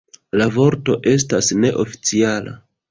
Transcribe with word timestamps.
La 0.41 0.47
vorto 0.55 0.97
estas 1.13 1.53
neoficiala. 1.67 2.61